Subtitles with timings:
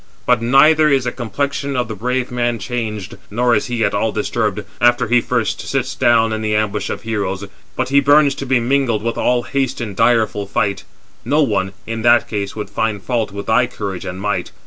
[0.25, 4.11] But neither is the complexion of the brave man changed, nor is he at all
[4.11, 8.47] disturbed, after he first sits down in the ambush of heroes; but he burns to
[8.47, 13.31] be mingled with all haste in direful fight—[no one], in that case, would find fault
[13.31, 14.51] with thy courage and might.